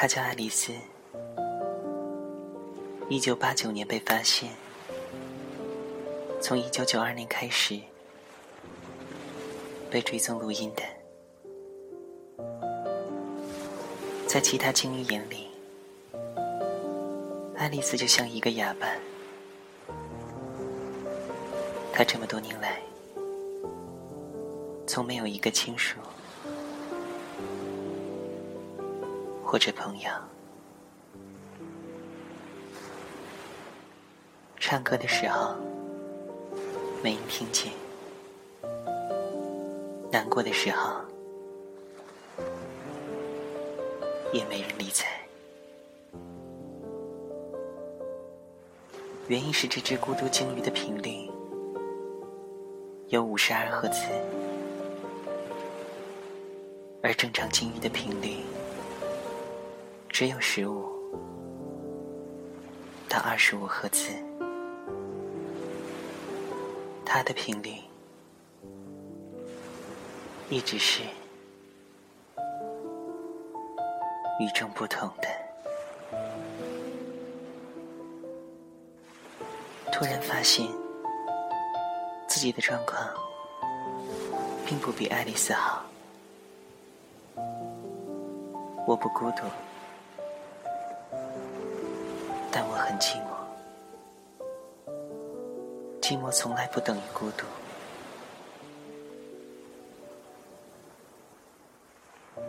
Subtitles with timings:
[0.00, 0.72] 她叫爱丽丝，
[3.10, 4.48] 一九八九年被发现，
[6.40, 7.78] 从一九九二年开始
[9.90, 10.82] 被追踪录音的。
[14.26, 15.48] 在其他精英眼里，
[17.58, 18.88] 爱丽丝就像一个哑巴。
[21.92, 22.80] 她这么多年来，
[24.86, 25.98] 从没有一个亲属
[29.50, 30.08] 或者朋友
[34.60, 35.56] 唱歌的时候
[37.02, 37.72] 没人听见，
[40.08, 41.00] 难过的时候
[44.32, 45.08] 也没人理睬。
[49.26, 51.28] 原因是这只孤独鲸鱼的频率
[53.08, 54.04] 有五十二赫兹，
[57.02, 58.36] 而正常鲸鱼的频率
[60.20, 60.86] 只有十五
[63.08, 64.12] 到二十五赫兹。
[67.06, 67.72] 它的频率
[70.50, 71.02] 一直是
[74.38, 76.18] 与众不同的。
[79.90, 80.68] 突然发现
[82.28, 83.08] 自己的状况
[84.66, 85.82] 并不比爱丽丝好，
[88.86, 89.44] 我不孤独，
[92.52, 93.26] 但我很寂寞。
[96.00, 97.46] 寂寞从来不等于孤独。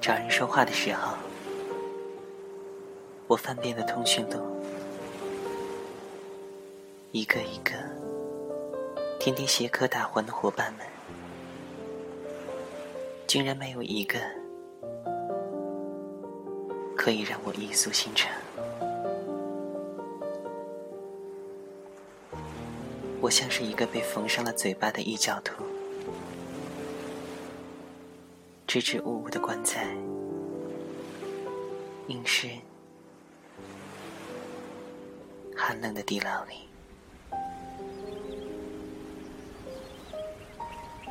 [0.00, 1.16] 找人说话的时候，
[3.26, 4.40] 我翻遍了通讯录，
[7.12, 7.72] 一个一个
[9.18, 10.86] 天天写科打诨的伙伴们，
[13.26, 14.20] 竟然没有一个
[16.96, 18.30] 可以让我一诉心肠。
[23.26, 25.64] 我像是一个被缝上了嘴巴的异教徒，
[28.68, 29.84] 支支吾吾的关在
[32.06, 32.48] 阴湿、
[35.56, 36.68] 寒冷的地牢里。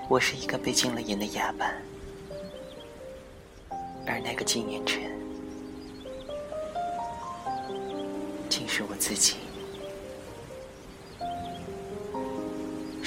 [0.08, 1.70] 我是一个被禁了言的哑巴，
[4.08, 4.96] 而那个纪念者，
[8.48, 9.36] 竟是我自己。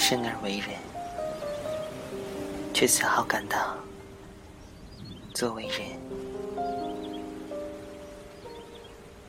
[0.09, 0.71] 生而为人，
[2.73, 3.77] 却丝毫感到
[5.35, 5.81] 作为人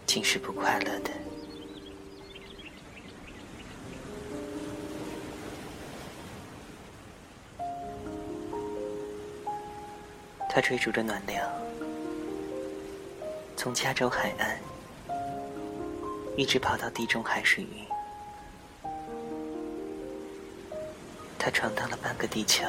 [0.06, 1.12] 竟是不快乐的。
[10.50, 11.36] 他追逐着暖流，
[13.58, 14.58] 从加州海岸
[16.38, 17.84] 一直跑到地中海水域。
[21.42, 22.66] 他闯荡了半个地球，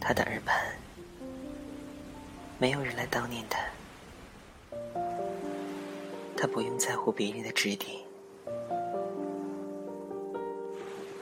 [0.00, 0.60] 他的耳畔
[2.58, 3.60] 没有人来悼念他，
[6.36, 7.96] 他不用在乎别人的指点，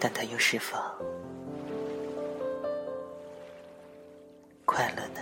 [0.01, 0.79] 但他又是否
[4.65, 5.21] 快乐呢？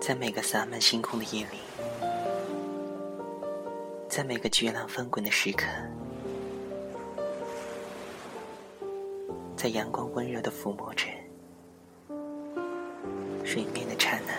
[0.00, 1.58] 在每个洒满星空的夜里。
[4.14, 5.66] 在每个巨浪翻滚的时刻，
[9.56, 11.08] 在阳光温柔的抚摸着
[13.44, 14.32] 水面的刹那，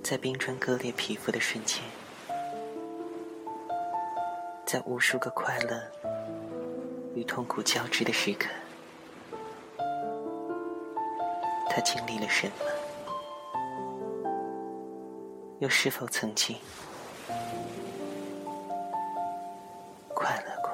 [0.00, 1.82] 在冰川割裂皮肤的瞬间，
[4.64, 5.82] 在无数个快乐
[7.16, 8.48] 与痛苦交织的时刻，
[11.68, 12.79] 他经历了什么？
[15.60, 16.56] 又是否曾经
[20.14, 20.70] 快乐过？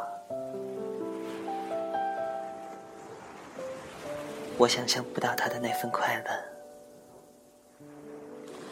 [4.57, 6.31] 我想象不到他的那份快乐，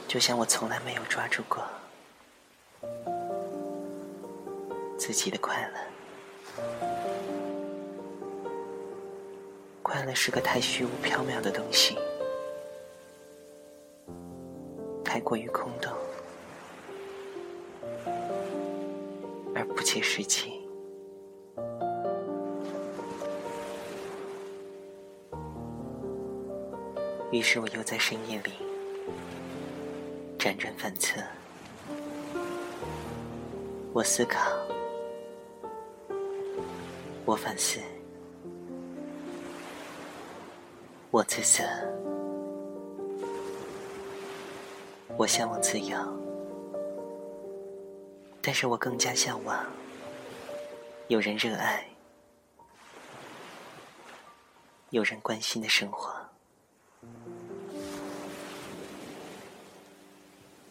[0.07, 1.65] 就像我从来没有抓住过
[4.97, 5.75] 自己的快乐。
[9.83, 11.99] 快乐是个太虚无缥缈的东西。
[15.15, 15.93] 太过于空洞，
[19.55, 20.61] 而不切实际。
[27.31, 28.51] 于是我又在深夜里
[30.37, 31.21] 辗转反侧，
[33.93, 34.51] 我思考，
[37.25, 37.79] 我反思，
[41.13, 41.63] 我自责，
[45.17, 45.97] 我向往自由，
[48.43, 49.65] 但是我更加向往
[51.09, 51.89] 有人热爱、
[54.91, 56.13] 有人关心的生活。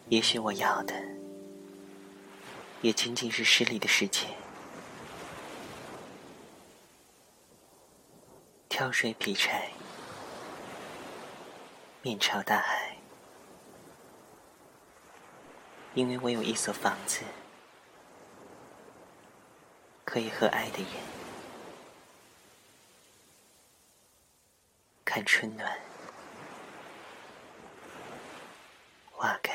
[0.09, 0.93] 也许我要的，
[2.81, 4.27] 也仅仅是诗里的世界，
[8.67, 9.69] 挑水劈柴。
[12.01, 12.97] 面朝大海，
[15.95, 17.21] 因为我有一所房子，
[20.03, 20.87] 可以和爱的人
[25.05, 25.71] 看春暖
[29.11, 29.53] 花开。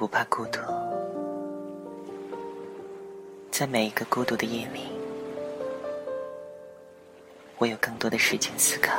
[0.00, 0.58] 不怕孤独，
[3.50, 4.84] 在每一个孤独的夜里，
[7.58, 8.98] 我有更多的时间思考。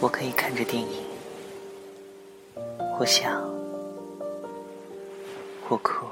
[0.00, 1.04] 我可以看着电影，
[2.96, 3.28] 或笑，
[5.68, 6.06] 或哭，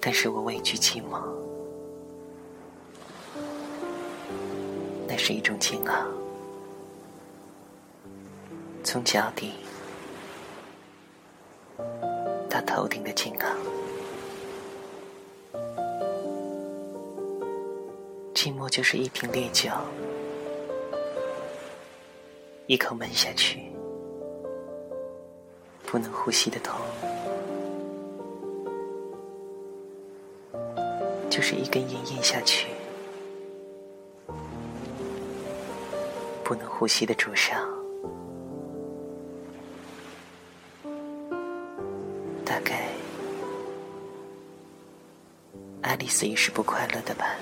[0.00, 1.20] 但是我畏惧寂寞，
[5.06, 6.19] 那是一种煎熬。
[8.92, 9.52] 从脚底
[12.48, 13.46] 到头顶的煎熬，
[18.34, 19.70] 寂寞就是一瓶烈酒，
[22.66, 23.60] 一口闷下去，
[25.86, 26.76] 不能呼吸的痛，
[31.30, 32.66] 就是一根烟咽下去，
[36.42, 37.79] 不能呼吸的灼伤。
[45.82, 47.34] 爱丽丝也是不快乐的吧？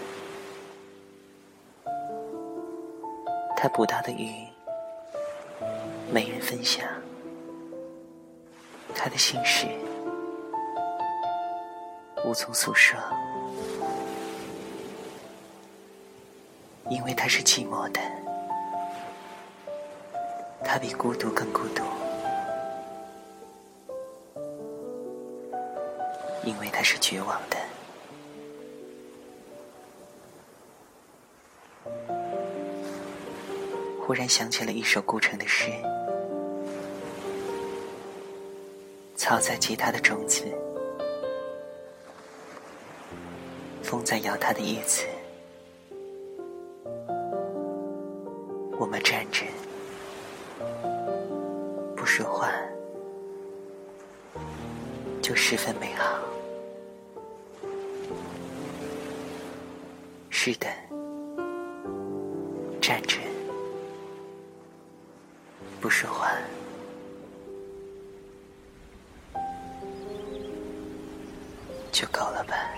[3.56, 4.32] 她捕到的鱼
[6.12, 6.86] 没人分享，
[8.94, 9.66] 她的心事
[12.24, 12.98] 无从诉说，
[16.88, 18.00] 因为她是寂寞的，
[20.64, 21.82] 她比孤独更孤独。
[26.44, 27.57] 因为他是绝望的。
[34.08, 35.70] 忽然想起了一首顾城的诗
[39.14, 40.44] ：“草在结它的种子，
[43.82, 45.04] 风在摇它的叶子，
[48.78, 49.44] 我们站着
[51.94, 52.50] 不说话，
[55.20, 56.18] 就十分美好。”
[60.30, 60.66] 是的，
[62.80, 63.18] 站着
[65.80, 66.32] 不说话，
[71.92, 72.77] 就够了吧。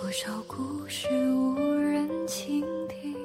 [0.00, 3.16] 多少故事无人倾听？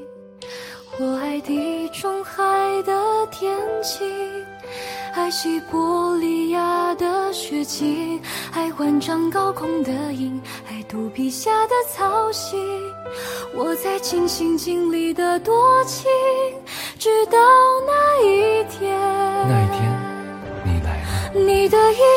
[0.98, 2.42] 我爱地中海
[2.82, 4.10] 的天晴，
[5.14, 8.20] 爱西伯利亚的雪景，
[8.54, 12.58] 爱万丈高空的鹰，爱肚皮下的草溪。
[13.54, 16.10] 我在尽心尽力的多情，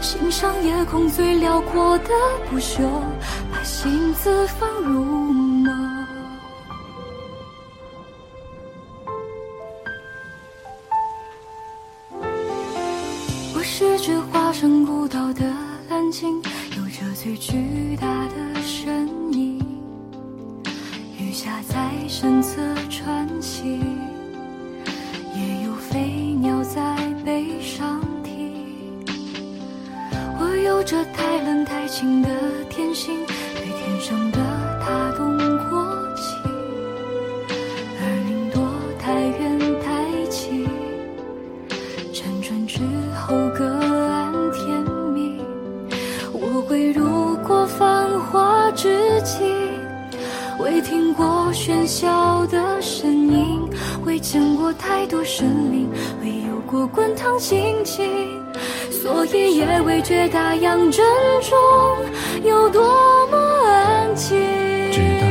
[0.00, 2.10] 欣赏夜空最辽阔的
[2.48, 2.80] 不朽，
[3.52, 5.70] 把心字放入眸。
[13.54, 15.44] 我是只化身孤岛的
[15.90, 16.40] 蓝鲸，
[16.76, 19.58] 有着最巨大的身影，
[21.18, 23.98] 鱼虾在身侧穿行。
[25.34, 28.00] 也有飞鸟在背上
[30.88, 30.96] 这。
[31.12, 32.28] 太冷太清的
[32.70, 33.14] 天性，
[33.56, 34.38] 对天上的
[34.80, 35.36] 他动
[35.68, 36.40] 过情，
[38.00, 38.62] 而云朵
[38.98, 40.66] 太远太近，
[42.12, 42.80] 辗转之
[43.14, 45.38] 后各安天命。
[46.32, 49.46] 我会路过繁华之境，
[50.58, 53.60] 未听过喧嚣的声音。
[54.06, 55.88] 未见过太多生灵，
[56.22, 58.06] 未有过滚烫心情，
[59.02, 61.04] 所以也未觉大洋正
[61.40, 61.56] 中
[62.42, 62.82] 有多
[63.28, 64.36] 么安静。
[64.90, 65.26] 直到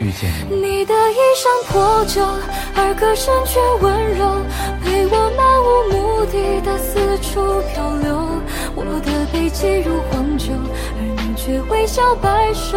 [0.00, 2.20] 遇见你，你的衣衫破旧，
[2.74, 4.42] 而歌声却温柔，
[4.82, 8.06] 陪我漫无目的的四处漂流。
[8.74, 10.52] 我的背脊如荒丘，
[10.98, 12.76] 而你却微笑摆首，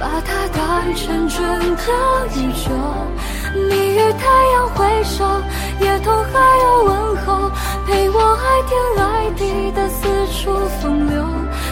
[0.00, 1.36] 把它当成整
[1.76, 1.92] 个
[2.34, 2.70] 宇宙。
[3.54, 5.24] 你与太阳挥手，
[5.80, 7.50] 也同海鸥问候，
[7.86, 11.26] 陪我爱天爱地的四处风流。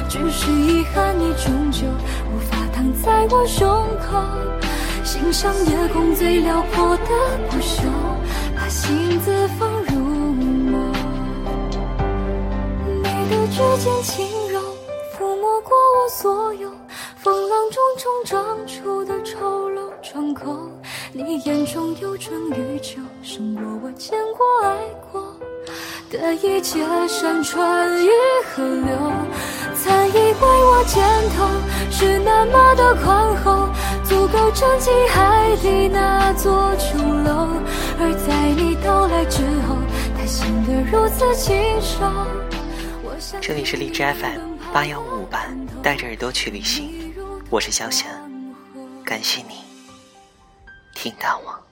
[0.08, 1.86] 只是遗憾，你终究
[2.32, 3.68] 无法躺在我胸
[4.08, 4.22] 口，
[5.04, 7.04] 欣赏夜空最辽阔的
[7.50, 7.82] 不朽，
[8.56, 9.90] 把心字放入
[10.40, 10.78] 眸。
[12.86, 14.60] 你的指尖轻柔，
[15.18, 16.70] 抚摸过我所有
[17.16, 20.70] 风浪中冲撞出的丑陋窗口。
[21.24, 24.76] 你眼中有春与秋，胜过我见过爱
[25.10, 25.34] 过
[26.10, 28.10] 的一切山川与
[28.44, 29.12] 河流。
[29.74, 31.02] 曾以为我肩
[31.34, 31.48] 头
[31.90, 33.66] 是那么的宽厚，
[34.04, 37.48] 足够撑起海底那座琼楼。
[37.98, 39.76] 而在你到来之后，
[40.18, 42.04] 它显得如此清瘦。
[43.40, 45.46] 这里是荔枝 FM 八幺五五八，
[45.82, 47.14] 带着耳朵去旅行，
[47.48, 48.06] 我是小翔，
[49.02, 49.64] 感谢你。
[50.96, 51.62] 听大王。